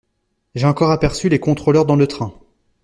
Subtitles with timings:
[0.55, 2.33] J'ai encore aperçu les contrôleurs dans le train.